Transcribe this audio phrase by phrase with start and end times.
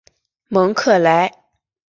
[0.47, 1.31] 蒙克莱。